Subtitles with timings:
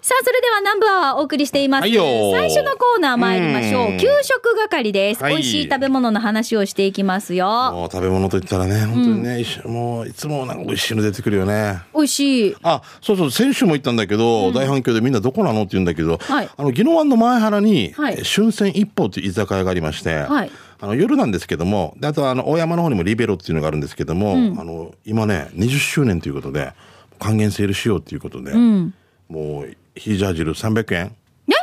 [0.00, 1.80] さあ、それでは南部アワーお送りしています。
[1.82, 3.90] はいよ最初のコーナー参りましょう。
[3.92, 5.22] うん給食係です。
[5.22, 7.46] はい美味しい食べ物の話をしていきますよ。
[7.72, 11.80] もう食べ物といったらね、本当にね、一緒もういつもなんか美味しいの出てくるよね。
[11.94, 12.56] 美味しい。
[12.62, 26.72] あ、そうそう、先週も言ったんだけど、大反響でみんなどこなのって言うんだけど、はいあの、宜野湾の前原に、はいえ春戦一歩という居酒屋がありまして、はいあの、夜なんですけども、であとあの、大山の方にもリベロっていうのがあるんですけども、あの、今ね、20周年ということで、
[27.18, 28.94] 還元セールしようということで、うん。
[29.28, 31.16] もう、ヒージャー汁300円。
[31.46, 31.56] ね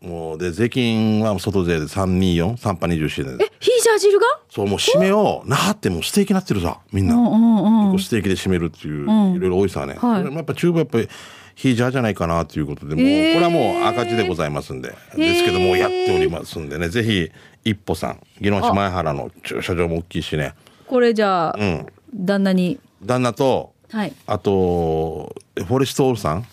[0.00, 3.44] もう、で、税金は外税で324、3波24円で。
[3.44, 4.26] え、ヒージャー汁が？
[4.50, 7.14] そう、もう締めを、なはってもうステーキになってるさ、みんな。
[7.14, 9.04] うんうんステーキで締めるっていう、
[9.36, 9.94] いろいろ多いさね。
[9.94, 11.08] はいやっぱ中部やっぱり、
[11.56, 17.30] ヒージャーじゃないかなということで、もう、えーこれはもう赤字でございますんで、ですけども、やっておりますんでね、ぜひ、
[17.64, 20.54] 一歩さん、宜野市前原の駐車場も大きいしね、
[20.86, 21.86] これじゃあ、うん。
[22.14, 22.78] 旦那に。
[23.04, 24.12] 旦那と、はい。
[24.26, 26.46] あと、フォレストオールさん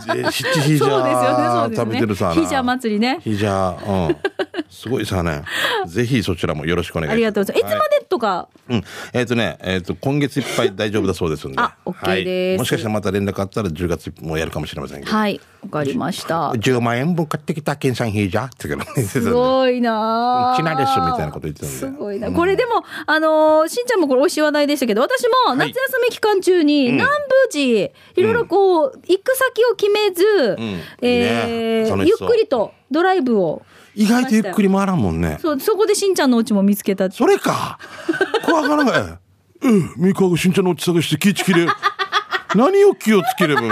[0.00, 1.76] で七ヒジそうですよね、そうャー。
[1.76, 2.32] 食べてるさ。
[2.32, 3.20] ヒージャー祭りね。
[3.22, 4.16] ヒージャー、うん。
[4.68, 5.42] すごいさね。
[5.86, 7.14] ぜひそちらもよろしくお願いします。
[7.14, 7.74] ありがとうございます。
[7.74, 8.82] いつまでとか、うん。
[9.12, 11.58] えっ、とね、えっ、と、今月いっぱい大丈夫だそうですんで。
[11.58, 15.12] あ OK ですもしかしたらまた連絡あったら10月もやるかもしれませんけど。
[15.12, 15.40] はい。
[15.64, 16.50] わかりました。
[16.50, 22.30] 10万円分買ってきたケンさんヒージャーって言すごいなあチナですみたいなこと言ってたんですごいな。
[22.30, 33.62] これでも、あのーしんちゃんもこれ美味しい話題でしたけど、私も夏休み期間中に南部寺、いろいろこう、行く先を決めず、えゆっくりとドライブを。
[33.94, 35.38] 意外とゆっくり回らんもんね。
[35.40, 37.10] そう、そこでしんちゃんのお家も見つけた。
[37.10, 37.78] それか。
[38.44, 39.18] 怖がらない。
[39.62, 41.66] うん、三河がしんちゃんのうち探して気ぃつきれ。
[42.54, 43.62] 何を気をつければ、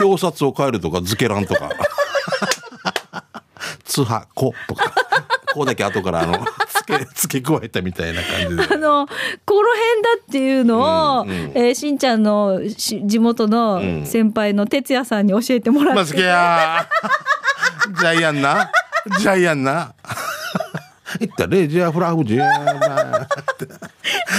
[0.00, 1.70] 表札を変えるとか、図けらんとか。
[3.84, 4.92] つはこ、とか。
[5.54, 6.44] こうだけ後からあの、
[6.86, 8.74] 付け、付け加えたみたいな感じで。
[8.74, 9.06] あの、
[9.44, 15.94] この辺だっていうのを、うんうんえーしんちゃんのし地元のん先輩の哲也さんに教えてもらって。
[15.94, 18.00] まずけやー。
[18.00, 18.72] ジャイアンな。
[19.20, 19.94] ジャイアンな。
[21.20, 23.26] いったレジャーフラフジャー。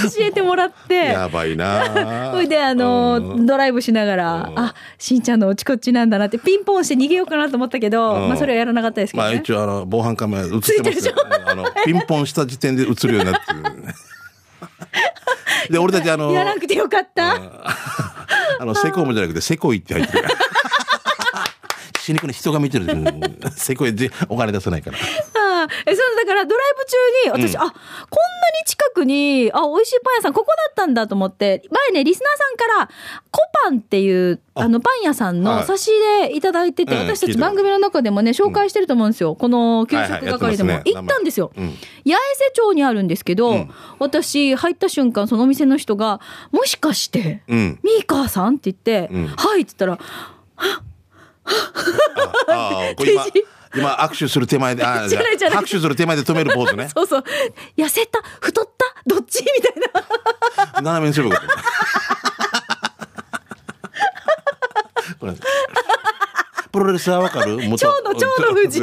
[0.09, 0.95] 教えてもらって。
[0.95, 2.31] やばいな。
[2.33, 9.29] それで、あのうんドライブしながら、あ、しんちゃんのおちこっちなんだなって、ピンポンして逃げようかなと思ったけど、うんまあ、それはやらなかったですけどね。
[9.29, 11.13] まあ一応あの防犯カメラ映ってますよ
[11.45, 13.63] あのピンポンした時点で映るようになってる
[15.69, 17.35] で俺たちあのやらなくてよかった。
[18.57, 20.27] あのセコムじゃなくてセコイって入ってる
[22.05, 23.15] 死肉に人が見てる、うん
[23.51, 24.97] セコイでお金出さないから。
[24.97, 25.01] あ
[25.63, 26.73] あえそうだからドライ
[27.25, 27.75] ブ中に私、あこんなに
[28.67, 32.89] 近くにあ美味しいパン屋さんここだったんだと思って前ねリスナーさんから
[33.31, 35.59] コパンっていうあのパン屋さんはい。
[35.61, 35.99] の差し入
[36.29, 40.91] れいただいてて、うん聞い私たち番組の中でもね紹介してると思うんですよ、この給食はいはいやって係でも、ますね。
[40.93, 41.65] 行ったんですよ、うん。
[41.69, 43.69] 八重瀬町にあるんですけど、うん。
[43.97, 46.21] 私入った瞬間そのお店の人が
[46.51, 47.79] 「もしかして、うん。
[47.81, 49.27] ミーカーさん?」って言って「うん。
[49.27, 49.99] はい」って言ったら
[50.57, 50.81] あ
[52.47, 53.25] あこれ今
[53.75, 56.89] 今握手する手前であ じゃないじゃない拍手する手前で止めるポーズね。
[56.95, 57.23] そうそう。
[57.77, 58.21] 痩せた？
[58.39, 58.85] 太った？
[59.05, 59.41] どっち？
[59.41, 59.73] みたい
[60.73, 60.81] な。
[60.81, 61.55] 斜めにすればよかった
[65.19, 65.33] これ
[66.71, 67.57] プロレスはわかる？
[67.57, 67.77] 元。
[67.85, 68.79] 蝶の蝶の富士。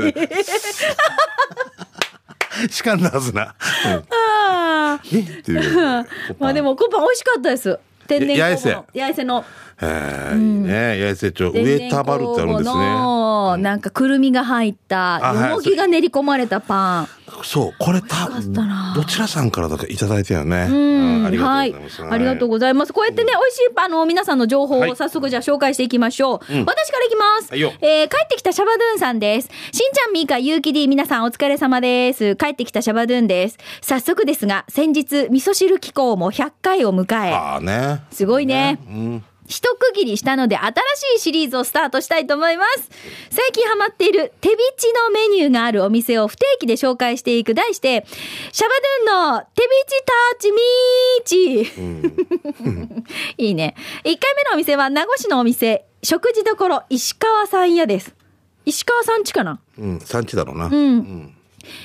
[2.71, 3.55] しかんだはずな、
[3.87, 4.05] うん。
[4.11, 5.21] あえ？
[5.21, 5.81] っていう。
[5.81, 6.05] あ。
[6.39, 7.79] まあでもコパン美味しかったです。
[8.19, 9.25] 天然や酵母の八重瀬。
[9.25, 9.41] の。
[9.41, 9.45] へ
[9.83, 10.99] え、いいね。
[11.01, 12.75] 八重瀬町天上然田原ってあるんですね。
[12.75, 17.09] のなんかくるみが入ったよもぎが練り込まれたパン。
[17.45, 18.29] そうこれた
[18.95, 22.93] どちらさんからだかいただいたよねうんありがとうござはいいます、ありがとうございます。
[22.93, 26.39] こうやってね、美味しいあの皆さんの情報はいを早速じゃあ紹介していきましょう。
[26.39, 27.53] 私からいきます。
[27.53, 29.49] はえー帰ってきたシャバドゥンさんです。
[29.73, 32.37] しんちゃん、みーか、ゆうき D、皆さんお疲れ様です。
[32.37, 33.59] 帰ってきたシャバドゥンです。
[33.83, 38.79] 早速ですが、先日、味噌汁機構も100回を迎え、ああねすごいね。
[38.89, 40.73] うん一区切りしたので新
[41.17, 42.89] しいシリーズをスタートしたいと思います。
[43.31, 48.07] 最近ハマっている手びちのメニューがあるお店を不定期で紹介していく題して、
[48.51, 48.75] シャバ
[49.07, 53.35] ドゥンの手びちターチミーチ。
[53.45, 53.75] いいね。
[54.05, 58.15] 1回目のお店は名護市のお店、食事処石川さん屋です。
[58.65, 59.61] 石川さんちかな？
[59.79, 61.35] うん産地だろうなうん。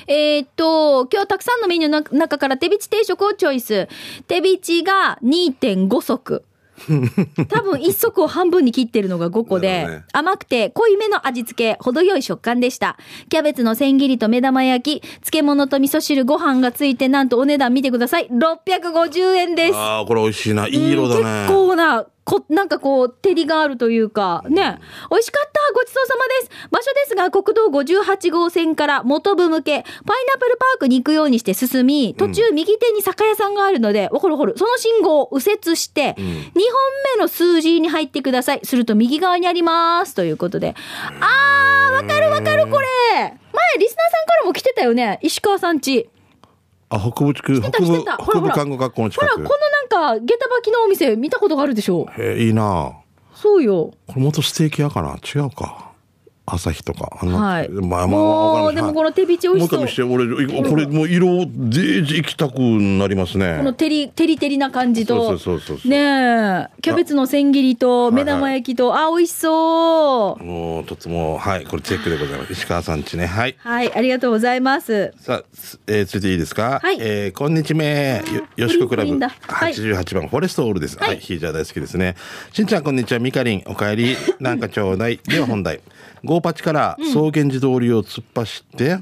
[0.06, 3.88] えーっと、今日たくさんのメニューの中から手びち定食をチョイス。
[4.26, 6.42] 手びちが2.5足。
[7.48, 12.96] 多分1足を半分に切ってるのが5個で、ね甘くて濃いめの味付け、程よい食感でした。
[13.28, 18.28] キャベツの千切りと目玉焼き、漬物と味噌汁、ご飯がついて、なんとお値段見てください。
[18.28, 19.76] 650円です。
[19.76, 24.78] ああこれ美味しいないい色だね結構なこ、なんかこう、照りがあるというか、ね。
[25.10, 34.58] 美味しかったごちそうさまです場所ですが、国道58号線から元部向け、パイナップルパークに行くようにして進み、途中右手に酒屋さんがあるので、わかるわかる。
[34.58, 36.54] その信号を右折して、2本
[37.16, 38.60] 目の数字に入ってください。
[38.62, 40.14] すると右側にあります。
[40.14, 40.74] ということで。
[41.20, 42.86] あー、わかるわかる、これ。
[43.14, 43.30] 前、
[43.78, 45.18] リスナーさんからも来てたよね。
[45.22, 46.10] 石川さんち。
[46.90, 49.48] あ、北部地区、た北部、北部看護学校の近ほら、こくの。
[49.48, 52.92] なんか、下駄履きのお店見たことがあるでしょへえ、いいな
[53.34, 53.92] そうよ。
[54.06, 55.87] これ元ステーキ屋かな違うか。
[56.54, 57.06] 朝日とか。
[57.24, 57.68] はい。
[57.70, 59.78] まあまあ、もう、でもこの手びち美味しそう。
[59.80, 63.72] もう一回見して、俺、これもう色、デージ行きたくなりますこのね。
[63.74, 65.28] テリ、テリテリな感じと。
[65.28, 70.44] そうそうそうそうねえ、キャベツの千切りと目玉焼きと、あ、美味しそう。
[70.44, 72.52] もう、とっても、はい、これチェックでございます。
[72.52, 73.26] 石川さんちね。
[73.26, 73.54] はい。
[73.58, 75.12] はい、ありがとうございます。
[75.20, 76.80] さあ、すえー、続いていいですか？
[76.82, 78.22] はいえーこんにちめ。
[78.32, 79.08] よよしこクラブ。
[79.08, 80.96] プリンプリンだはい88番、フォレストオールです。
[80.98, 82.16] はい、はいヒージャー大好きですね。
[82.52, 83.18] しんちゃん、こんにちは。
[83.18, 84.16] みかりん、おかえり。
[84.40, 85.18] なんかちょうだい。
[85.24, 85.80] では本題。
[86.24, 88.98] ゴーパチから草原寺通りを突っ走って、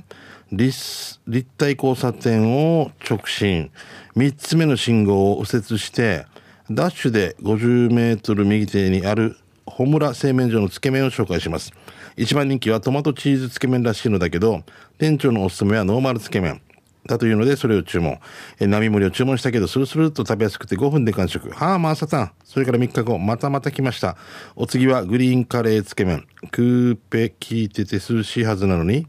[0.53, 3.71] 立立体交差点を直進。
[4.17, 6.27] 3つ目の信号を右折して、
[6.71, 9.37] ダッシュで50メートル右手にある
[9.67, 11.73] 穂村製麺所のつけ麺を紹介します。
[12.17, 14.63] 一番人気はトマトチーズつけ麺らしいのだけど、
[14.99, 16.61] 店長のおすすめはノーマルつけ麺。
[17.07, 18.19] だというので、それを注文。
[18.61, 21.51] え並盛りを注文したけど、スルスルっと食べやすくて5分で完食。
[21.51, 22.33] はあ、まあ、さたん。
[22.45, 24.17] それから3日後、またまた来ました。
[24.55, 26.27] お次はグリーンカレーつけ麺。
[26.51, 29.07] クーペ聞いてて涼しいはずなのに、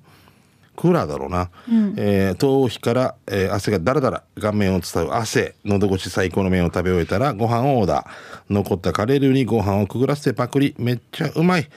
[0.78, 1.50] クーラーだろうな。
[1.98, 5.56] えー頭皮から、えー汗がだらだら顔面を伝う汗。
[5.66, 8.54] 喉越し最高の麺を食べ終えたらご飯をオーダー。
[8.54, 10.76] 残ったカレールーにご飯をくぐらせてパクリ。
[10.78, 11.68] めっちゃうまい。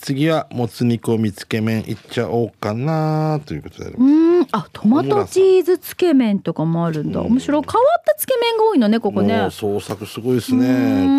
[0.00, 3.90] 次はもつ煮込みつけ麺いっちゃおうかなということで。
[3.90, 7.20] うーん、あ、トマトチーズつけ麺とかもあるんだ。
[7.20, 7.62] 面白い。
[7.62, 9.50] 変わったつけ麺が多いのね、ここもねう。
[9.50, 10.66] 創作すごいですね。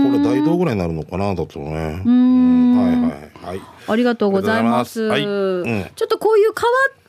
[0.09, 2.01] これ大道ぐらいになるのかなだとね。
[2.05, 3.61] うーんはいはいはい。
[3.89, 5.09] ありがとうございます。
[5.09, 6.99] ちょっとこういう変わった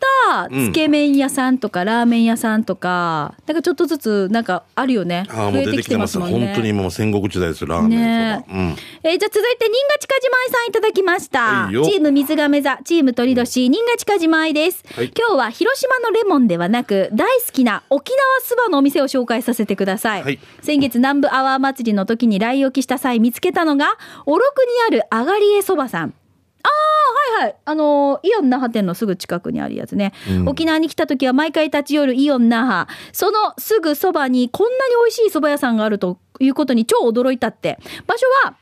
[0.51, 5.27] つけ麺屋さんとか、ラーメン屋さんとか、なんかちょっとずつなんかあるよね。
[5.29, 6.19] ああ、もう出てきてます。
[6.19, 8.55] 増えもんね本当に今もう戦国時代ですよ、ラーメンとか。
[8.55, 8.77] うん。
[9.03, 11.41] えーじゃあ続いて、新賀近島愛さんいただきました。
[11.65, 20.23] はいよチーム水亀座、チーム鳥年、新賀近島愛です、はい今日は広島のレモンではなく、大好きな沖縄そばのお店を紹介させてください。
[20.23, 26.15] はい先月南部アワー祭りの時に来沖した際見つけたのが、おろくにあるあがりえそばさん。
[26.63, 27.57] ああ、はいはい。
[27.65, 30.13] あのーイオン那覇店のすぐ近くにあるやつね。
[30.47, 32.89] 沖縄に来た時は毎回立ち寄るイオン那覇。
[33.13, 37.79] そのすぐそばにこんなに美味しい蕎麦屋さんがあるということに超驚いたって。
[38.07, 38.55] 場所は、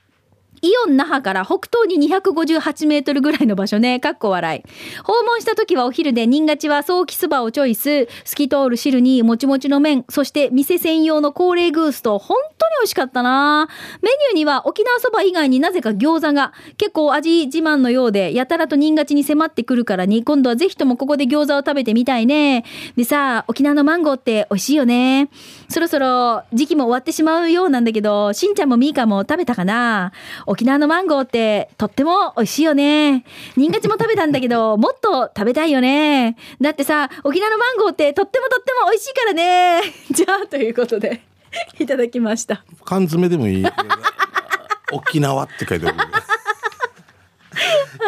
[0.62, 4.00] イオン那覇から北東に258メートルぐらいの場所ね。
[4.00, 4.62] かっこ笑い。
[5.05, 8.06] 訪問した時はお昼で、新勝ちは早期そばをチョイス。
[8.25, 13.69] 透き通る汁にもちもちの麺、そして店専用の高齢グースと、本当に美味しかったな
[14.02, 22.64] メニューには沖縄そば以外になぜか餃子が、結構味自慢のようで、やたらと新勝ちに迫ってくるからに、今度はぜひともここで餃子を食べてみたいね。
[22.96, 25.31] でさ、沖縄のマンゴーって美味しいよね。
[25.69, 30.12] そろそろ時期も終わってしまうようなんだけど、しんちゃんもみーかも食べたかな？
[30.48, 33.22] 沖縄のマンゴーってとっても美味しいよね。
[33.54, 36.36] 新勝ちも食べたんだけど、 もっと食べたいよね。
[36.58, 39.82] だってさ、沖縄のマンゴーってとってもとっても美味しいからね。
[40.10, 41.20] じゃあ、ということで、
[41.78, 42.64] いただきました。
[42.86, 43.66] 缶詰でもいい。
[44.90, 45.96] 沖縄って書いてある。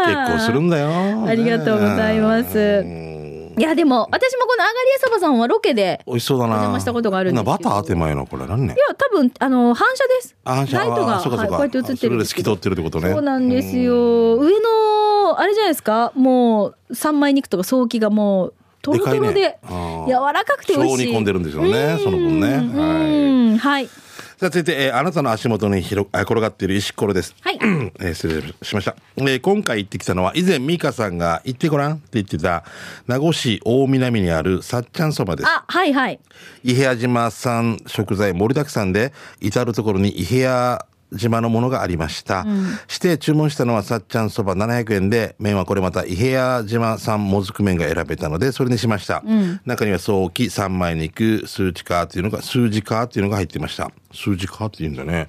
[0.06, 1.26] 結構するんだよ。
[1.26, 3.19] ありがとうございますうん
[3.60, 6.52] いや、でも、私もこのあがりえそばさんはロケで、美味しそうだな。
[6.52, 8.78] お邪魔したことがあるんですけどなバター当て前のこれ何ねい。
[8.78, 10.34] や、多分、あの、反射です。
[10.44, 14.36] あ反射ライトが、はいこうやって映ってる透き通ってるってことねそうなんですよ。
[14.36, 19.58] 上の、あれじゃないですか、もう、三枚肉とか早期がもう、トロトロで、
[20.06, 21.06] 柔らかくて美味しい。
[21.06, 23.88] 超煮込んでるんですよねその分ねうんはいうんはい。
[24.40, 27.34] さあ続いて、えーあなたの足元に広あ転がっている石ころです。
[27.42, 27.58] はい
[28.00, 32.64] えー失礼しました、えー今回行ってきたのは以前美香さんが行ってごらんって言ってた
[33.06, 35.46] 名護市大南にあるさっちゃんそばです。
[35.46, 36.18] あ、はいはい。
[36.64, 42.46] 伊平屋島産食材盛りだくさんで至る所に伊平屋島のものがありました、
[42.88, 49.22] して注文したのはさっちゃんそば700円で麺はこれまた伊平屋島産もずく麺が選べたのでそれにしました、
[49.64, 53.90] 中には早期三枚肉数値カーっていうのが数字カーっていうのが入っていました。
[54.12, 55.26] 数字カーっていうんだね、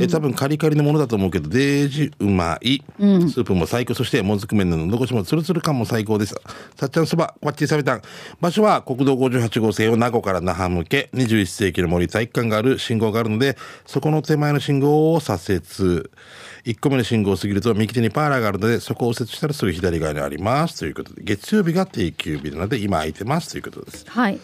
[0.00, 3.94] え多分カリカリのものだと思うけどデージうまい、スープも最高。
[3.94, 4.88] そしてもずく麺の。
[4.88, 6.34] どこしもツルツル感も最高です。
[6.76, 8.02] さっちゃんそばこっちサビタン
[8.40, 11.10] 場所は国道58号線を名護から那覇向け。
[11.14, 13.56] 21世紀の森体育館がある信号があるので
[13.86, 16.10] そこの手前の信号を左折
[16.64, 24.40] 1個目の信号を過ぎると右手にパーラーがあるのでそこを右折したらすぐ左側にありますということで月曜日が定休日なので今空いてますということですはい。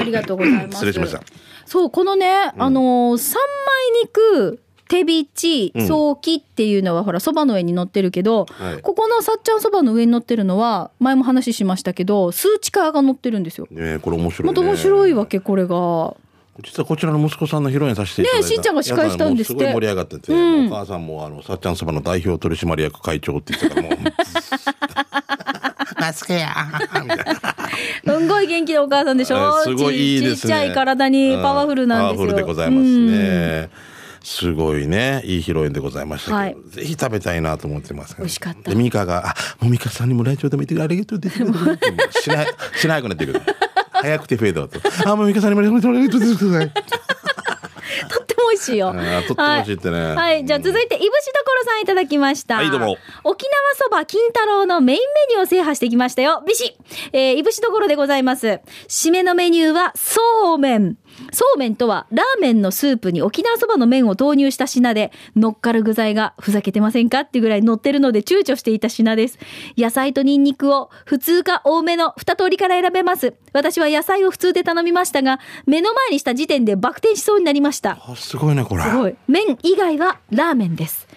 [0.00, 0.76] ありがとうございます。
[0.80, 1.22] 失礼しました。
[1.66, 13.68] そう、このね、あのー、三枚肉手びち、うん早期っていうのはほら、そばの上に乗ってるけど、はいここのさっちゃんそばの上に乗ってるのは、前も話しましたけど、数値化が乗ってるんですよ。
[13.70, 14.52] ねえこれ面白い、ね。
[14.52, 16.14] また面白いわけ、これが。
[16.62, 18.48] 実はこちらの息子さんの披露宴させていただいた。
[18.48, 19.60] ねえしんちゃんが司会したんですって。
[19.60, 20.66] すごい盛り上がってて、うん。
[20.66, 23.98] お母さんもあのさっちゃんそばの代表取締役会長って言ってたからもう
[26.00, 26.48] マスクや
[27.02, 30.36] みたいなすんごい元気なお母さんでしょえーすごいいいですね。
[30.36, 32.26] ちちっちゃい体にパワフルなんですよ。
[32.28, 33.70] パワフルでございますね、
[34.22, 35.22] すごいね。
[35.24, 36.56] いい披露宴でございましたけど、はい。
[36.70, 38.24] ぜひ食べたいなと思ってますから。
[38.24, 38.70] 美味しかった。
[38.70, 41.86] でミカが「あもうミカさんにもラジオでも言ってくれありがとう」って言ってくれて
[42.20, 43.42] しないしなくなってくる
[44.02, 46.70] 早くてフェードアウトあもうミカさんにもラジオでも言ってくれてください
[48.08, 48.88] とっても美味しいよ。
[48.88, 51.10] あーとっても美味しいってねはい、はいじゃあ続いて、いぶしど
[51.44, 52.56] ころさんいただきました。
[52.56, 55.04] はいどうも沖縄そば金太郎のメインメ
[55.34, 56.42] ニューを制覇してきましたよ。
[56.46, 56.76] ビシ
[57.12, 58.60] えー、いぶしどころでございます。
[58.88, 60.96] 締めのメニューは、そうめん。
[61.32, 69.38] そうめんとは、ラーメンのスープに沖縄そばの麺を投入した品で、乗っかる具材がふざけてませんかっていうぐらい乗ってるので躊躇していた品です。
[69.76, 73.34] 野菜とニンニクを普通か多めの二通りから選べます。
[73.52, 77.98] 私は野菜を普通で頼みましたが、目の前にした時点でバク転しそうになりました。
[78.00, 79.16] あすごいねこれすごい。
[79.28, 81.08] 麺以外はラーメンです。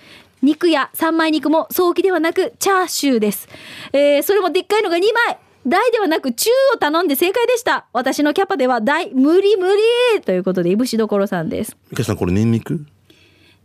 [0.42, 3.48] 肉や三枚肉も早期ではなくチャーシューです。
[3.94, 5.38] えー、それもでっかいのが2枚。
[5.66, 7.86] 大ではなく中を頼んで正解でした。
[7.94, 9.68] 私のキャパでは大無理無
[10.16, 11.78] 理ということで、いぶしどころさんです。
[11.90, 12.86] ミカさんこれニンニク？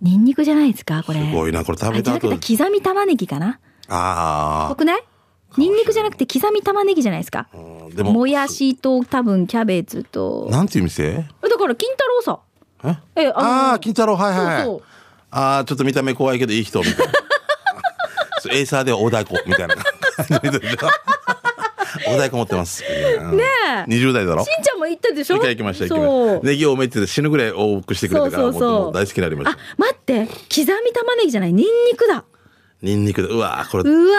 [0.01, 1.21] ニンニクじゃないですかこれ。
[1.21, 5.03] すごいなこれ食べた後刻み玉ねぎかなあぽくない？
[5.57, 7.49] ニンニクじゃなくて刻み玉ねぎじゃないですか。
[7.53, 7.57] あ
[7.93, 10.47] でももやしと多分キャベツと。
[10.51, 11.15] なんていう店？
[11.17, 11.25] だ
[11.59, 12.41] から金太郎さ。
[13.17, 13.23] え？
[13.23, 14.89] え、のああ金太郎はいはいはいそうそう
[15.33, 17.13] ああちょっと見た目怖いけどいい人みたいな
[18.57, 20.77] エイサーでは大太鼓みたいな感じで
[22.09, 24.45] しょ大太鼓持ってますねえ20代だろ？
[24.45, 25.37] しんちゃんも行ったでしょ？
[25.37, 30.27] 一回行きました行きネギ多めって死ぬぐらい多くしてくれてからそうそう大好きになりましあた、待って。
[30.27, 30.33] 刻
[30.85, 31.53] み玉ねぎじゃない？
[31.53, 32.25] ニンニクだ。
[32.83, 34.19] ニンニクでうわーこれうわ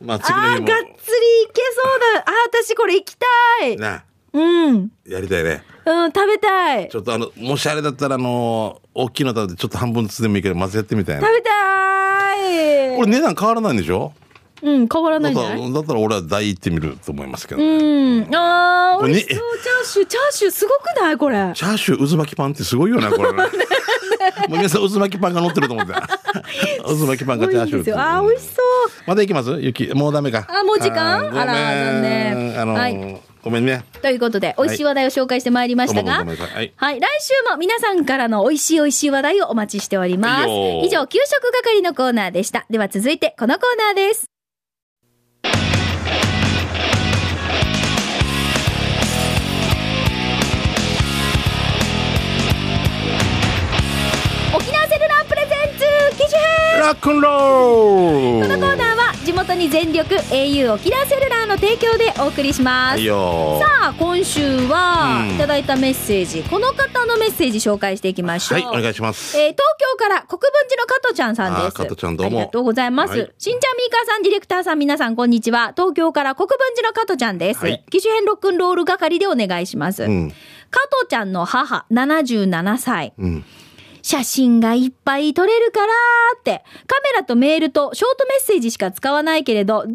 [0.00, 0.04] ー。
[0.06, 1.80] まあ次あー、の日もがっつりいけそ
[2.14, 2.24] うだ。
[2.26, 2.32] あー、
[2.64, 3.76] 私これ行きたい。
[3.76, 4.90] なうん。
[5.06, 6.88] やりたいねうん、食べたい。
[6.88, 12.96] ちょっとあのもしあれだったらあの大きいの食べてちょっと半分ずつでもいいけどまずやってみたいな食べたい。
[12.96, 14.12] これ値段変わらないんでしょ？
[14.62, 15.58] うん、変わらないんじゃない？
[15.58, 18.28] だったらだったら俺は大行ってみると思いますけど、うん。
[18.34, 19.38] あー、美味しそう。
[19.58, 21.16] チャーシュー、チャーシューすごくない？
[21.16, 21.36] これ。
[21.54, 23.42] チャーシュー渦巻きパンってすごいよね、これね。
[24.48, 25.92] もう皆さん渦巻きパンが乗ってると思って。
[26.84, 27.94] 渦巻きパンがチャーシュー。
[27.98, 28.90] あー、美味しそう。
[29.06, 29.50] まだ行きます？
[29.60, 29.86] ゆき。
[29.94, 30.46] もうダメか。
[30.48, 31.20] あもう時間？
[31.22, 33.84] ーごめんあら残念あのーはいごめんね。
[34.00, 40.46] ということで、美味しい話題を紹介してまいりましたが、どうもごめんなさいはいはい、来週も皆さんからの美味しい美味しい話題をお待ちしております。
[40.46, 42.66] はいよ以上、給食係のコーナーでした。
[42.70, 44.31] では続いて、このコーナーです。
[45.44, 45.71] 沖
[56.12, 62.94] ゼンツ機種編ラックンローこのコーナーは地元に全力 au 沖縄セルラーの提供でお送りします。
[62.94, 68.60] はいよさあ今週はうんいただいたメッセージ、この方のメッセージ紹介していきましょう。
[68.60, 69.38] はい、お願いします。
[69.38, 71.76] えー東京から国分寺の加藤ちゃんさんです。
[71.76, 73.10] 加藤ちゃんどうもありがとうございます。
[73.10, 75.72] はいしんちゃんみーかーさん、ディレクターさん、皆さん、こんにちは。
[75.76, 77.60] 東京から国分寺の加藤ちゃんです。
[77.60, 80.04] はい機種編ロックンロール係でお願いします。
[80.04, 80.30] うん。
[80.70, 83.12] 加藤ちゃんの母、77歳。
[83.18, 83.44] うん。
[84.02, 89.94] 写真がいっぱい撮れるからーって、カメラとメールとショートメッセージしか使わないけれど、ずーっ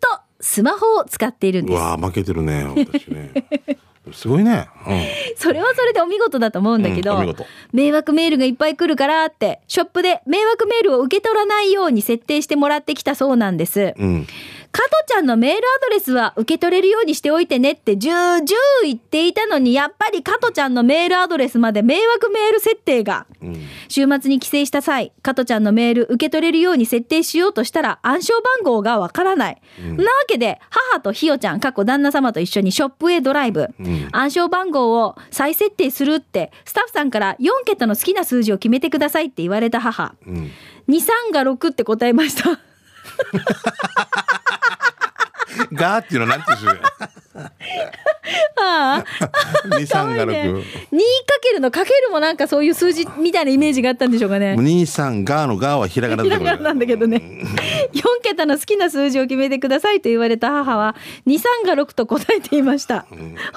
[0.00, 1.76] とスマホを使っているんです。
[1.76, 3.30] うわー負けてるね、私ね。
[4.12, 4.66] すごいね。
[4.84, 7.34] うそれはそれでお見事だと思うんだけど、うん
[7.72, 13.80] 迷惑メールがいっぱい来るからって、ショップで迷惑メールを受け取らないように設定してもらってきたそうなんです。
[13.80, 13.94] ん。
[13.96, 14.26] うん。
[14.72, 23.26] 加トちゃんのメールアドレスは受け取れるようにしておいてねって、じゅうじゅう言っていたのに、やっぱり加トちゃんのメールアドレスまで迷惑メール設定が。
[23.42, 23.56] うん。
[23.88, 29.62] 週末に帰省した際、加トちゃんのメール受け取れるように設定しようとしたら暗証番号がわからない。
[29.78, 33.64] なわけで、母とひよちゃん、過去旦那様と一緒にショップへドライブ。
[33.64, 40.14] ん暗証番号を再設定するって、スタッフさんから4桁の好きな数字を決めてくださいって言われた母。
[40.26, 40.50] うん。
[40.88, 40.96] 2、
[41.30, 42.58] 3が6って答えました。
[45.72, 46.80] ガーっていうのはなんていう
[48.62, 49.04] ああ。
[49.78, 50.62] 二三がね、2六。
[50.62, 50.66] か
[51.42, 54.56] けるのかけるもなんかそういう数字みたいなイメージがあったんでしょうかね。
[54.56, 57.18] 二三ガーのガーはひらがなひでらがななんだけどね。
[57.92, 60.94] 4桁の好きな数字を決めてくださいと言われた母は、
[61.26, 63.06] 2、3が6と答えていました。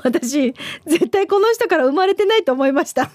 [0.03, 0.53] 私、
[0.87, 3.09] 絶対この人から生まれてないと思いました。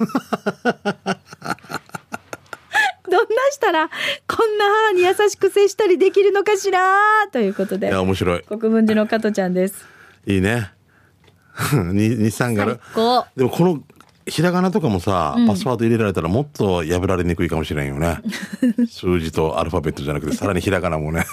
[3.10, 3.90] どんなしたら、
[4.28, 6.94] こんな母に優しく接したりできるのかしら？
[7.32, 8.42] ということでいや、、面白い。
[8.44, 9.84] 国分寺の加トちゃんです。
[10.26, 10.70] いいね。
[11.72, 12.80] 二二三が最六。
[12.94, 13.26] 高。
[13.36, 13.82] でもこの
[14.26, 18.18] ひらがなとかもさ、パスワード入れられたらもっと破られにくいかもしれんよね。
[18.88, 21.24] 数字とアルファベットじゃなくて、さらにひらがなもね。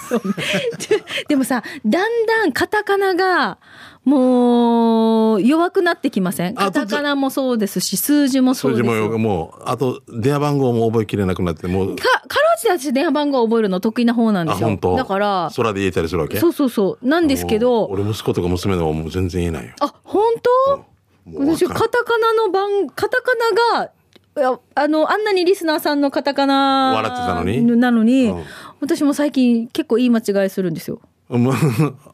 [1.28, 3.58] でもさ、だんだんカタカナが、
[4.04, 6.54] もう、弱くなってきません？
[6.54, 8.80] カあタカナもそうですし、数字もそうです。
[8.80, 14.78] 数字もよもう、あと、電話番号も覚えきれなくなって、もう、か、かろうじて私電話番号覚えるの得意な方なんであ、すよ。
[14.96, 16.38] だから、空で言えたりするわけ？
[16.38, 17.06] そうそうそう。
[17.06, 19.72] なんですけもどう、俺息子とか娘のはもう全然言えないよ。
[19.80, 20.22] あ、本
[20.66, 20.72] 当？
[20.74, 20.84] うわ
[21.32, 23.90] かカタカナの番、カタカナが、
[24.36, 27.76] いやあの、あんなにリスナーさんのカタカナ笑ってたのに？
[27.80, 28.44] なのに、うん
[28.80, 31.00] 私も最近結構言い間違いするんですよ。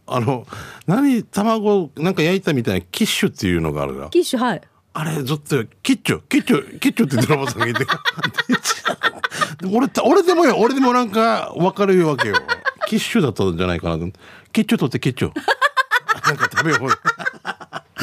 [0.06, 0.47] あの、
[0.87, 4.09] 何、卵、なんか焼いたみたいなキッシュっていうのがあるな。
[4.09, 4.62] キッシュ、はい。
[4.94, 7.85] あれ、ずっと、キッチュ、キッチュ、キッチュって言ってるおばさんがいて。
[9.61, 12.37] で も俺、俺でもよ、俺でもなんか分かるわけよ。
[12.87, 14.11] キッシュだったんじゃないかなと。
[14.52, 15.33] キッチュ取ってキッチュ。
[16.26, 16.88] なんか食べよう。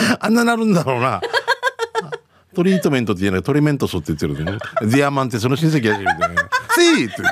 [0.19, 1.21] あんななるんだろうな。
[2.53, 4.57] トリートメントって言えないトリメントスって言ってるんでね。
[4.81, 6.27] ディアマンってその親戚やしみたいな。
[6.75, 7.23] シーって。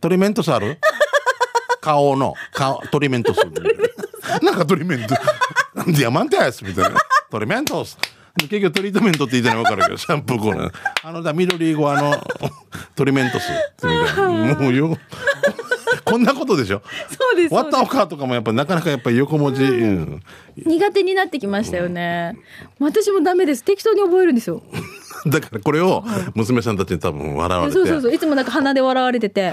[0.00, 0.78] トリメントスある？
[1.80, 3.38] 顔の、顔、トリメントス。
[4.42, 5.14] なんかトリメント。
[5.86, 7.00] ディアマンテアスみたいな。
[7.30, 7.98] トリメントス。
[8.38, 10.72] 結局トリートメントって言いたいの分かるけど、シャンプーコーナー。
[11.02, 12.22] あの、だ緑語あの、
[12.94, 14.54] トリメントスみたいな。
[14.54, 14.96] もうよ、
[16.04, 16.82] こんなことでしょ？
[17.10, 17.54] そうです。
[17.54, 20.22] 割ったおかとかもやっぱなかなかやっぱり横文字、うん。
[20.56, 22.36] 苦手になってきましたよね。
[22.78, 23.64] 私もダメです。
[23.64, 24.62] 適当に覚えるんですよ。
[25.26, 26.02] だからこれを
[26.34, 27.74] 娘さんたちに多分笑われて。
[27.74, 28.14] そうそうそう。
[28.14, 29.52] いつもなんか鼻で笑われてて。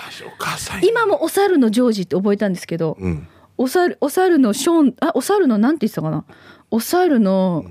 [0.82, 3.28] 今もお猿のジョージって覚えたんですけど、うん。
[3.58, 6.26] お猿、お猿のショーン、あ、お猿のなんて言ってたかな？
[6.70, 7.66] お猿の、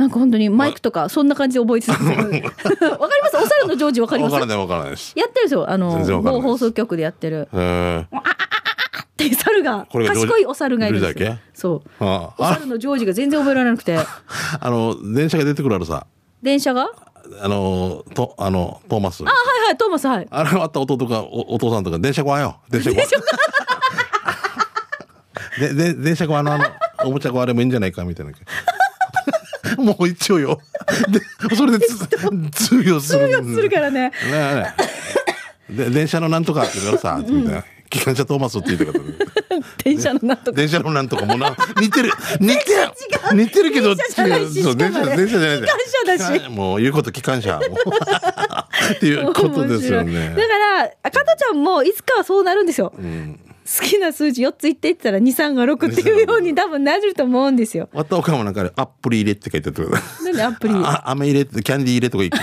[0.00, 2.90] なんか本当にマイクとか、そんな感じで覚えてたんですよ。
[2.98, 3.36] わかります？
[3.36, 4.32] お猿のジョージわかります？
[4.32, 5.12] わからないわからないです。
[5.14, 5.70] やってるんですよ。
[5.70, 7.50] あの某放送局でやってる。
[7.52, 9.28] へえ。
[9.28, 11.38] で、猿が、これがジョージ賢いお猿がいるんですよ。
[11.52, 11.90] そう。
[12.00, 16.06] あお猿のジョージが全然覚えられなくて、あの、電車が出てくるあるさ。
[16.42, 16.88] 電車が
[17.42, 19.20] あの、と、あの、トーマス。
[19.20, 20.26] あ、はいはい、トーマス、はい。
[20.30, 23.02] あれあった弟がおお父さんとか電車ごわよ電車ごわ
[25.58, 26.64] でで電車ごわのあの
[27.04, 28.32] おもちゃごあれもいいんじゃないかみたいな
[29.80, 30.60] もう一応よ。
[31.48, 31.96] でそれでつ
[32.68, 33.26] 通用する。
[33.26, 34.10] 通用するからね。
[34.10, 34.14] ね
[35.70, 38.92] えで電車のなんとかって言うからさ、みたいな機関車トーマスって言ってた
[39.84, 40.52] 電車のなんとか。
[40.52, 42.10] 電車のなんとかもな似てる。
[42.40, 42.90] 似てる。
[43.34, 45.78] 似てるけどそう電車電車じゃない機関
[46.18, 46.48] 車だし。
[46.48, 47.60] もう言うこと機関車っ
[49.00, 50.30] ていうことですよね。
[50.30, 52.92] だから、赤とちゃんもいつかはそうなるんですよ。
[52.96, 53.40] うん
[53.78, 57.88] 好きな数字4つ言っていったら2、3が6っていうように多分なると思うんですよ。
[57.92, 60.74] わったおかもなんかねアップリ入れって書いてあったからなんでアプリ。
[60.74, 62.38] あ飴入れってキャンディー入れとか言って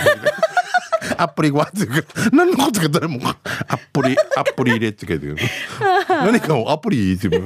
[1.18, 5.36] アップリごわっていうか何のことか誰もアップリ アップリ入れって書いてる
[6.08, 7.44] 何かをアプリって言う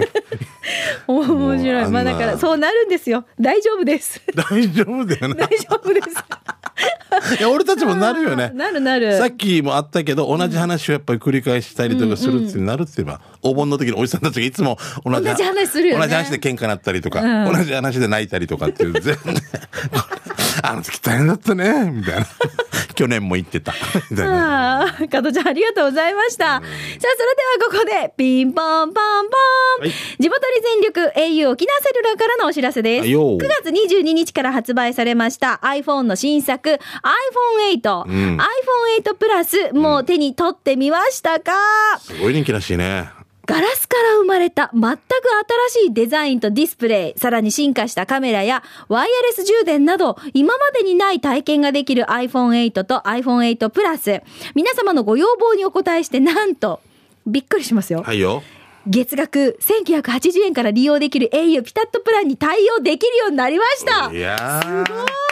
[1.07, 1.91] 面白い。
[1.91, 3.25] まあだからそうなるんですよ。
[3.41, 4.21] 大丈夫です。
[4.35, 6.09] 大丈夫だよね 大丈夫です。
[7.39, 8.51] いや俺たちもなるよね。
[8.55, 9.19] なるなる。
[9.19, 16.03] さっきもあったけど同じ話をやっぱり繰り返したりとかするってなるって言えば、お盆の時におじさんたちがいつも同じ同じ話するよね。
[16.03, 17.53] 同じ話で喧嘩なったりとか、うん。
[17.53, 19.17] 同じ話で泣いたりとかっていう全然
[20.63, 22.27] あの時大変だったねみたいな
[22.95, 23.73] 去年も言ってた。
[24.19, 26.45] ああ、加藤ちゃんありがとうございました。
[26.45, 29.37] さあ、それではここで、ピンポンパンポ
[29.81, 33.01] ン、はい地元に全力 au 沖縄セルラーからのお知らせです。
[33.01, 41.53] はいよ9月22日から発売されました iPhone の新作 iPhone8、うん iPhone8 プラス、もう手に取ってみましたか、
[42.01, 43.22] すごい人気らしいね。
[43.53, 44.87] ガラスから生まれた全く
[45.69, 54.23] 新しいデザインとディスプレイ、さらに進化したカメラやワイヤレス充電など、今までにない体験ができる iPhone8 と iPhone8 プラス。
[54.55, 56.81] 皆様のご要望にお応えして、なんと、
[57.27, 58.03] びっくりしますよ。
[58.03, 58.43] はいよ。
[58.87, 65.32] 月額1980円から利用できる au ピタッとプランに対応できるようになりましたいやーすごい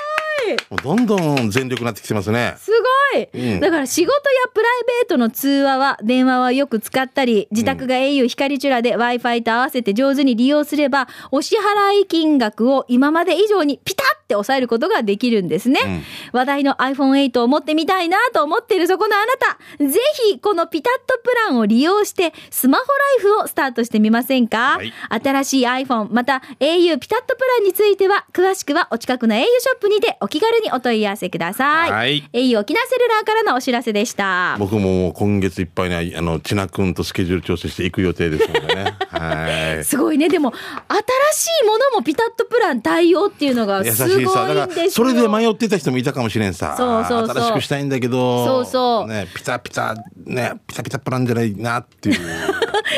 [0.70, 2.54] もうどんどん全力になってきてますね。
[2.58, 2.70] す
[3.14, 3.60] ごい、うん。
[3.60, 4.16] だから仕事や
[4.52, 16.04] プライベートの通話は、電話はよく使ったり、自宅が au 光チュラで Wi-Fi と合わせて上手に利用すれば、お支払い金額を今まで以上にピタッて抑えることができるんですね。
[16.32, 19.98] 話題の iPhone8 を持ってみたいなと思っているそこのあなた、ぜ
[20.30, 24.92] ひこのピタッとプランを利用して、スマホライフをスタートしてみませんか、はい。
[25.22, 31.90] 新しい iPhone、また au ピタッとプランについては、詳しくはお近くの au ショップにてお気軽にお問い合わせください。
[31.90, 34.56] はい au 沖縄セルラーからのお知らせでした。
[34.58, 38.96] 僕ももう今月いっぱいにあのちなくんとスケジュール調整していく予定ですのでね。
[39.10, 39.84] はい。
[39.84, 40.28] すごいね。
[40.28, 40.58] でも、新
[41.32, 44.30] しいものもピタッとプラン対応っていうのがすごいんですよ。
[44.30, 52.20] いさだからそれで迷ってた人もいたかもしれんさそうそうそう新しくしたいんだけどそうそうね、ピタピタねピタピタプランじゃないなっていう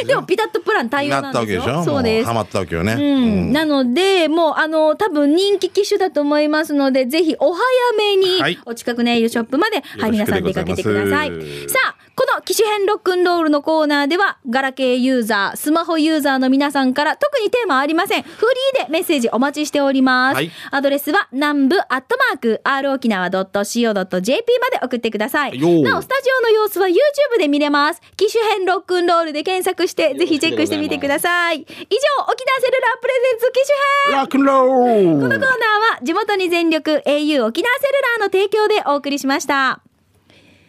[0.04, 1.64] でもピタッとプラン対応なったわけでしょ？
[1.64, 1.84] ですよ。
[1.84, 2.34] そうですもハ。
[2.34, 2.94] マったわけよね。
[2.94, 7.62] うん、なので、もう、あの、多分人気機種だと思いますので、ぜひお早
[7.96, 11.30] めにはい、お近くのエイルショップまで、はい、皆さん出かけてください。
[11.68, 18.22] さあ、この機種編ロックンロールのコーナーでは、ガラケーユーザー、スマホユーザーの皆さんから特にテーマはありません。
[18.22, 18.28] フ
[18.74, 20.34] リーでメッセージお待ちしております。
[20.36, 25.58] はいアドレスは、南部アットマーク、r 沖縄 .co.jp まで送ってください。
[25.58, 28.00] なお、スタジオの様子は YouTube で見れます。
[28.16, 31.60] 機種編ロックンロールで検索して、ぜひチェックしてみてください。
[31.60, 35.48] 以上、沖縄セルラープレゼンツ機種編ロックンロールこのコーナー
[35.96, 39.80] は地元に全力 au 沖縄セルラーの提供でお送りしました。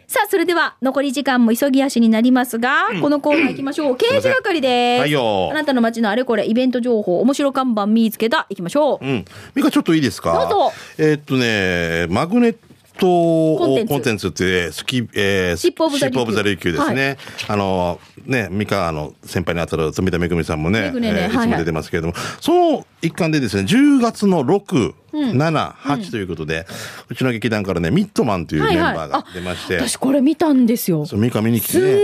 [0.06, 3.96] さあ、それでは残り時間も急ぎ足になりますが、このコーナー行きましょう。
[3.98, 5.00] 掲示係です。
[5.00, 8.46] はいよあなたの街のあれこれイベント情報、面白看板見つけた。
[8.50, 9.04] 行きましょう。
[9.04, 9.24] うん。
[9.54, 10.32] ミカちょっといいですか？
[10.34, 12.56] どうぞえーっとね、マグネッ
[12.98, 13.06] ト
[13.56, 14.28] コンテンツ。
[14.28, 16.72] って、スキ、えー、 Ship of the Ship of the 琉球。
[16.72, 17.16] ですね。
[17.48, 21.08] あの、ね、ミカ、あの、先輩にあたる富田めぐみさんもね、ねね。
[21.08, 21.44] えーいつはい。
[21.44, 26.66] はいも出てますけれども、その一環でですね、10月の6、7、8ということで、
[27.08, 31.04] うちの劇団からね、ミットマンというメンバーが出まして、私これ見たんですよ。
[31.06, 32.02] すそう、ミカ見に来てんごいね、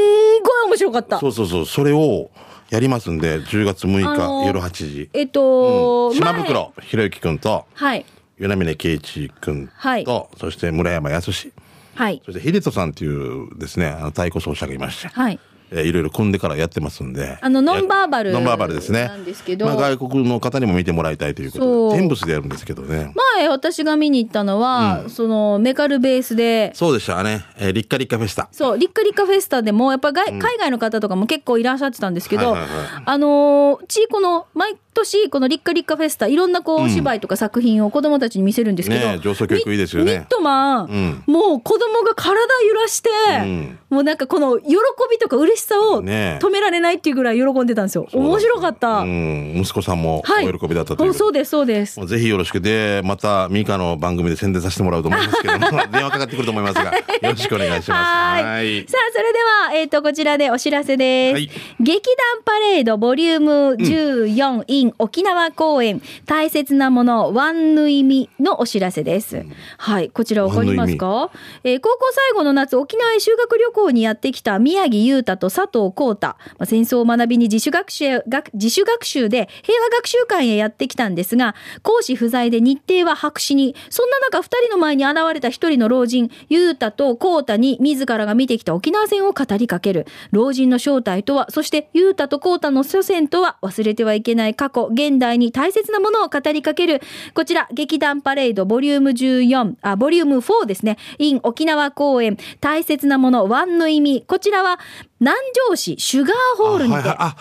[0.66, 1.18] 面白かった。
[1.18, 1.28] そ。
[1.28, 2.30] うそうそう、それを
[2.70, 5.10] やりますんで、10月6日、あのー夜8時。
[5.12, 8.04] えっと、島前袋ひろゆきくんと、はい。
[8.40, 10.06] 与那嶺圭一君と、はい。
[10.38, 11.30] そして村山康。
[11.32, 11.48] そ
[11.94, 12.22] はい。
[12.26, 15.38] して秀人さんっていうですねあの太鼓奏者がいまして、はい。
[15.72, 17.38] えーいろいろ組んでからやってますんで。
[17.40, 19.04] あのノンバーバルノンバーバルですね。
[19.04, 21.90] なんですけどまあ、外国の方にも見てもらいたいというこそう。
[21.90, 28.48] とで天仏でやるんですけどね、前私が見に行ったのは、そのメカルベースで、そうでしたね、えーリッカリッカフェスタ。
[28.50, 40.12] そう、リッカリッカフェスタでも、やっぱ外、海外の方とかも結構いらっしゃってたんですけど、はいはいはいあのーうち、この、毎年、このリッカリッカフェスタ、いろんなこう、芝居とか作品を子供たちに見せるんですけど、ねえ上層教育いいですよね。
[40.12, 41.32] ミミットマン、うん。
[41.32, 43.10] もう子供が体揺らして、
[43.44, 43.78] ん。
[43.90, 44.68] もうなんかこの喜
[45.10, 48.08] びとか嬉しさを止められないっていうぐらい喜んでたんですよ。
[48.12, 49.00] 面白かった。
[49.00, 50.48] うん、息子さんもはい。
[50.48, 51.12] お喜びだったという。
[51.12, 52.06] ことで、そうです、そうです。
[52.06, 52.60] ぜひよろしく。
[52.60, 55.60] で、またミカの番組で宣伝させてもらうと思いますけども、
[55.92, 56.90] 電話かかってくると思いますが、よ
[57.22, 58.42] ろしくお願いします。
[58.42, 58.86] はい。
[58.88, 61.34] さあ、それでは、えっ、と、こちらでお知らせです。
[61.34, 61.50] はい。
[61.80, 69.44] 劇団パレードボリューム14 in 沖縄公演、大切なもの、ワンヌイミのお知らせです。
[69.78, 71.30] はい、こちらわかりますか？
[71.64, 76.28] えー高校最後の夏、沖縄へ修学旅行にやってきた宮城裕太と佐藤浩太。
[76.28, 90.06] まあ、戦争を学びに自主学習、学自主学習で平和学習館へやってきたんですが、講師不在で日程は白紙に、そんな中二人の前に現れた一人の老人、裕太と浩太に自らが見てきた沖縄戦を語りかける。
[90.32, 97.00] 老人の正体とは、そして裕太と浩太の祖先とは、忘れてはいけない過去、現代に大切なものを語りかける。
[97.34, 100.96] こちら、劇団パレードボリューム14、あ、ボリューム4ですね。
[101.18, 104.24] in 沖縄公演、大切なもの、ワンの意味。
[104.26, 104.78] こちらは、
[105.20, 106.98] 南城市シュガーホールにて。
[106.98, 107.34] あはいはい、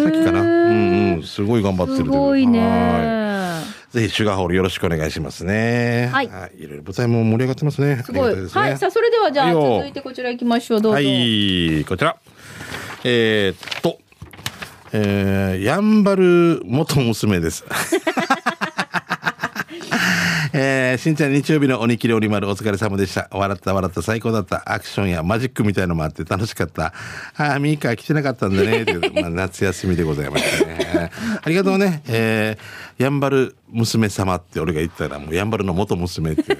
[0.00, 1.22] さきかなうんうん。
[1.22, 2.60] すごい頑張ってるすごいね。
[2.60, 3.64] はい。
[3.94, 6.08] ぜひシュガーホールよろしくお願いしますね。
[6.12, 6.26] はい。
[6.26, 6.28] い。
[6.28, 6.38] ろ
[6.74, 8.02] いろ舞台も盛り上がってますね。
[8.04, 8.26] すごい。
[8.26, 8.60] ありがたですね。
[8.60, 8.76] はい。
[8.78, 10.80] さあ、それではじゃあ、続いてこちら行きましょう。
[10.80, 10.96] どうぞ。
[10.96, 12.16] はい、こちら。
[13.04, 13.98] えーっと、
[14.96, 17.64] えー、やんばる元娘です。
[20.56, 23.28] えー、しんちゃん日曜日のおにぎりおりまるお疲れ様でした。
[23.32, 24.62] 笑った笑った最高だった。
[24.72, 26.94] アクションやマジックみたいのもあって楽しかった。
[27.36, 28.84] あー、ミーカー来てなかったんだね。
[29.20, 31.10] まあ、夏休みでございましたね。
[31.42, 32.04] ありがとうね。
[32.06, 36.58] えー、やんばる娘様って俺が言ったらもうやんばるの元娘っていう。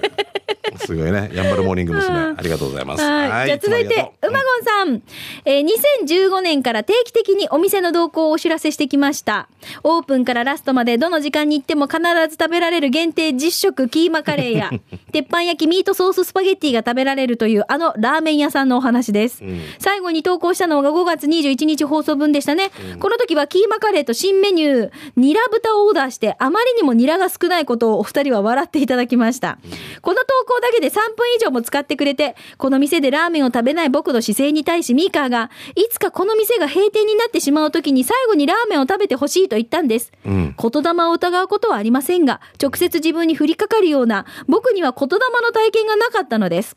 [0.78, 1.30] すごいね。
[1.34, 2.10] やんばるモーニング娘。
[2.10, 3.02] ありがとうございます。
[3.02, 3.46] はい。
[3.46, 5.02] じゃあ続いて、ううまごんさん。
[5.44, 5.64] えー
[6.04, 9.48] 2015年から定期的にお店の動向をお知らせしてきました。
[9.82, 14.70] オープンからラストまでどの時間に行っても必ず食べられる限定実食キーマカレーや、
[15.12, 19.42] 鉄板焼きミートソーススパゲッティが食べられるというあのラーメン屋さんのお話です。
[19.78, 22.70] 最後に投稿したのが5月21日放送分でしたね。
[23.00, 29.58] この時はキーマカレーと新メニュー、ニラ豚をオーダーして、あまりにもニラが少ないことをお二人は笑っていただきました。
[30.02, 40.10] この投稿だけで3分以上も使ってくれて、この店でラーメンを食べない僕の姿勢に対しミーカーが、いつかこの店が閉店になってしまう時に最後にラーメンを食べてほしいと言ったんです。
[40.26, 46.76] ん言霊を疑うことはありませんが、直接自分に降りかかるような、僕には言霊の体験がなかったのです。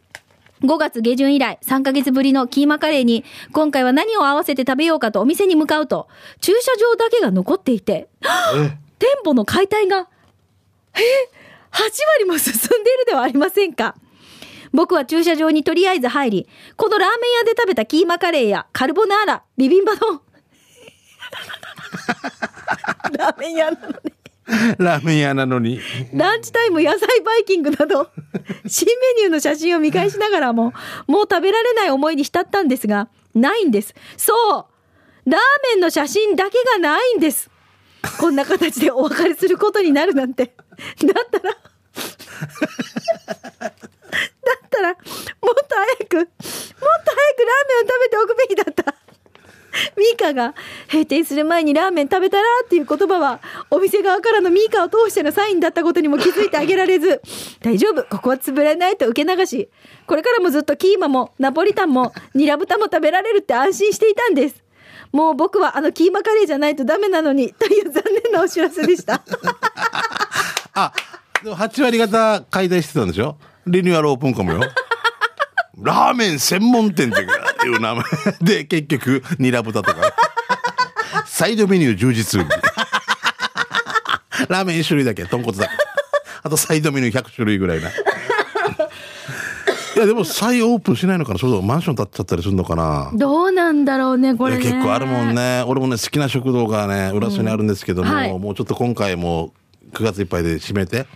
[0.64, 3.24] 5月下旬以来3ヶ月ぶりのキーマカレーに
[3.54, 6.08] 今回は何を合わせて食べようかとお店に向かうと
[6.42, 8.10] 駐車場だけが残っていて
[8.56, 8.76] え？
[8.98, 10.08] 店舗の解体が
[10.96, 11.00] え？
[11.72, 11.80] 8
[12.20, 13.96] 割も進んでいるではありませんか
[14.74, 20.22] 僕は駐車場にとりあえず入りこのラーメン屋で食べたキーマカレーやカルボナーラビビンバ丼
[23.18, 24.18] ラーメン屋なのに
[24.78, 25.80] ラーメン屋なのに。
[26.14, 28.10] ランチタイム野菜バイキングなど、
[28.66, 30.74] 新メニューの写真を見返しながらも、
[31.06, 33.94] もう食べられない思いに浸ったんですが、ないんです。
[34.16, 34.34] そ
[35.26, 35.42] うラー
[35.76, 37.50] メンの写真だけがないんです。
[38.20, 40.56] こんな形でお別れすることになるなんて。
[41.06, 41.62] だったら、だっ
[44.70, 48.96] たら、もっと早く、もっと早くラーメンを食べておくべきだった。
[49.96, 50.56] ミーカが
[50.88, 57.22] 閉店する前にラーメン食べたらっていう言葉はお店側からのミーカを通してのサインだったことにも気づいてあげられず
[57.62, 58.04] 大丈夫。
[58.04, 59.70] ここは潰れないと受け流し。
[60.08, 64.64] これからもずっとキーマもナポリタンもニラ豚も食べられるって安心していたんです。
[65.12, 69.24] もう僕はあのキーマカレーじゃないとダメなのにという残念なお知らせでした。
[70.78, 70.94] あ、
[71.44, 73.38] でも8割方解体してたんでしょ？
[73.66, 74.62] リニューアルオープンかもよ。
[75.82, 77.22] ラーメン専門店って
[77.66, 78.04] いう名前
[78.42, 79.98] で、結局、ニラ豚とか。
[81.26, 82.42] サイドメニュー充実。
[84.50, 85.72] ラーメン1種類だけ、豚骨だけ。
[86.44, 87.90] あとサイドメニュー100種類ぐらいな。
[87.90, 87.94] い
[90.00, 91.40] や、でも再オープンしないのかな？
[91.40, 93.12] そうマンション建っちゃったりするのかな？
[93.16, 99.52] どうなんだろうねこれね結構あるもんね俺もね好きな食堂がね浦添にあるんですけども、はいもうちょっと今回もう
[99.98, 101.08] 9月いっぱいで閉めて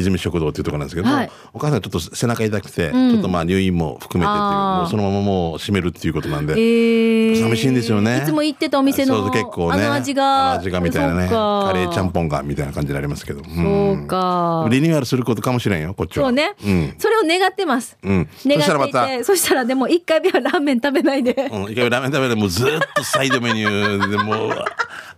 [0.00, 1.30] 泉食堂っていうところなんですけども、はい。
[1.52, 7.40] お母さんちょっと背中痛くて、ちょっとまあ入院も含めてっていうもうそのままもう閉めるっていうことなんで、えー。
[7.40, 8.22] 寂しいんですよね。
[8.22, 10.52] いつも行ってたお店の結構ねあの味が。
[10.52, 13.96] あの味がみたいなねカレーちゃんぽんがみたいな感じになりますけど、うん。
[13.96, 14.66] そうか。
[14.70, 16.26] リニューアルすることかもしれんよこっちは。
[16.26, 16.94] そうね、うん。
[16.98, 18.28] それを願ってます、うん。
[18.44, 24.64] 願そしたらまっていてそしたらでも1回目はラーメン食べないで、うん、一回ラーメン食べてもうずっとサイドメニューでもう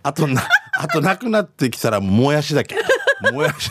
[0.02, 0.42] あとな
[0.78, 2.76] あとなくなってきたらもやしだけ。
[3.32, 3.70] もやし。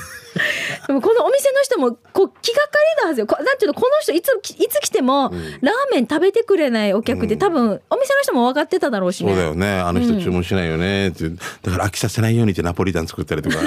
[0.87, 3.27] でもこのお店の人もこう気がかりなんですよ。
[3.27, 9.31] こなんていうのこの人いついつ来ても、ラーメン食べてくれないお客で多分お店の人も分かってただろうしね。
[9.31, 9.79] そうだよね。
[9.79, 11.37] あの人注文しないよねっていう。
[11.63, 13.57] だから飽きさせないようにってナポリタン作ったりとか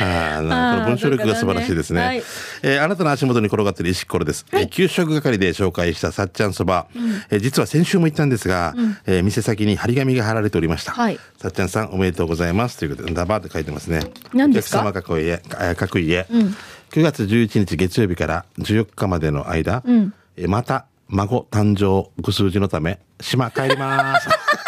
[0.00, 2.22] ああなこの文章力が素晴らしいですね、はい。
[2.62, 6.86] えーあなたの足元に転がっている石ころです、えー給食係で紹介したさっちゃんそば、
[7.30, 8.74] えー実は先週も言ったんですが、
[9.06, 11.18] えー店先に張り紙が貼られておりました、はい。
[11.40, 12.78] さっちゃんさんおめでとうございます。
[12.78, 14.00] ということでダバーって書いてますね。
[14.34, 14.80] 何ですか？
[14.80, 16.26] お客様各家あ各家、
[16.90, 24.28] 9月11日月曜日から14日までの間、えーまた孫誕生ご数字のため島帰ります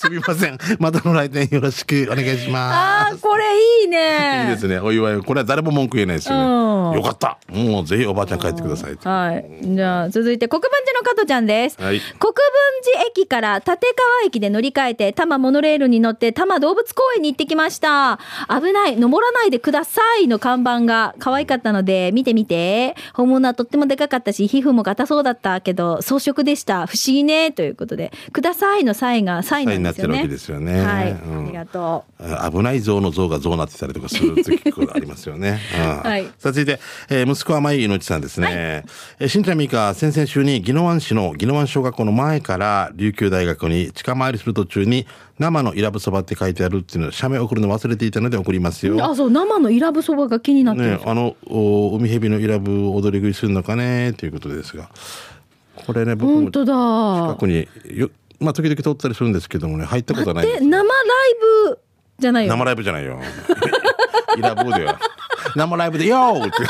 [0.00, 3.44] すみませんまたの来店よろしくお願いしますあーこれ
[3.82, 4.78] いいねいいですね。
[4.78, 5.22] お祝い。
[5.22, 6.96] これは誰も文句言えないですようんね。
[6.96, 7.38] よかった。
[7.48, 8.96] もうぜひおばあちゃん帰ってください。
[8.96, 9.44] はい。
[9.62, 11.80] じゃあ、続いて、国分寺の加トちゃんです。
[11.80, 12.42] はい国分
[12.82, 13.80] 寺駅から立川
[14.26, 18.18] 駅で乗り換えて、多摩モノレールに乗って、多摩動物公園に行ってきました。
[18.48, 22.94] 危ない、登らないでくださいの看板が可愛かったので、見てみて。
[23.14, 26.86] 本物はとってもでかかったし、皮膚も硬そうだったけど、装飾でした。
[26.86, 27.52] 不思議ね。
[27.52, 29.80] ということで、くださいの際がサイなんですよね。
[29.80, 31.12] サイになってるわけですよねはい。
[31.12, 32.22] うんありがとう。
[32.22, 35.60] あ危ない像の像が像になってたりとかする時結構ありますよね。
[35.78, 38.84] うんはいさあ続いて、えー息子はまいのちさんですね。
[39.18, 45.06] えーしんちゃんみーか先々週に宜野湾市の宜野湾小学校の前から琉球大学に近回りする途中に
[45.38, 49.02] 生のイラブそばって書いてあるっていうのを写メ送るの忘れていたので送りますよ。
[49.02, 54.12] あ、そう、生のイラブそばが気になってねあのお海蛇のイラブを踊り食いするのかね？
[54.12, 54.90] ということですが
[55.74, 56.50] これね僕も。
[56.50, 60.84] 近くによまあ時々通ったりするんですけどもね入ったことはないんで生ライ
[61.66, 61.78] ブ
[62.18, 62.50] じゃないよ。
[62.52, 63.18] 生ライブじゃないよ。
[64.36, 64.98] イラブーでは。
[65.56, 66.62] 生ライブで「よー!」って。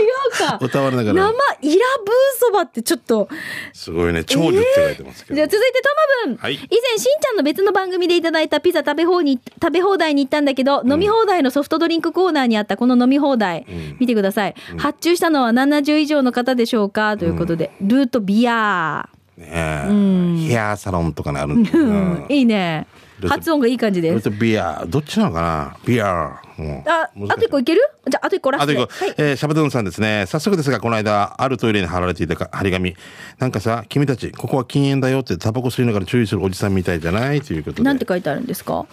[0.00, 0.58] 違うか。
[0.60, 1.28] 歌われなが生ら
[1.60, 3.28] イラブーそばってちょっと。
[3.72, 4.22] すごいね。
[4.24, 5.88] 長寿って書いてますけど、じゃあ続いてト
[6.28, 6.54] マブン、はい。
[6.54, 13.66] 以前しんちゃんの別の番組でいただいたピザ食べ放に食べ放題に行ったんだけど、飲み放題のソフトドリンクコーナーにあったこの飲み放題、
[13.98, 17.16] 見てください、発注したのは70以上の方でしょうか？
[17.16, 20.48] ということで、ルートビアねえ。
[20.48, 22.26] ヘアサロンとかねあるうん。
[22.28, 22.86] いいね。
[23.28, 24.30] 発音がいい感じです。
[24.30, 25.76] ビアどっちなのかな？
[25.86, 26.38] ビア。
[26.58, 27.80] もうああと一個いける？
[28.10, 30.24] じゃああと一個ラストであと一個、えーシャバドゥンさんですね。
[30.26, 32.94] 早速ですが、この間、あるトイレに貼られていたか張り紙。
[33.38, 37.40] なんかさ、君たち、ここは禁煙だよってタバコ吸いながら注意するおじさんみたいじゃない？
[37.40, 37.82] ということで。
[37.84, 38.86] なんて書いてあるんですか？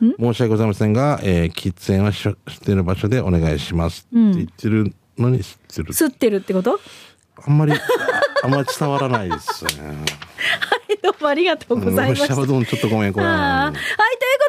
[0.00, 5.92] 申し訳ございませんが、えー喫煙はしょしている場所でお願いしますって言ってるのに吸ってる。
[5.92, 6.78] 吸ってるってこと？
[7.44, 7.72] あんまり、
[8.42, 9.70] あんまり伝わらないですね。
[11.02, 12.26] どうもありがとうございました。
[12.26, 13.26] シャバドゥンちょっとごめん、これ。
[13.26, 13.84] はい、というこ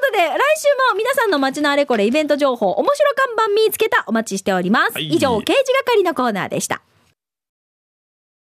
[0.06, 4.94] とで、来週も皆さんの街のあれこれイベント情報、面白看板見つけたお待ちしております。
[4.94, 6.82] はい以上、刑事係のコーナーでした。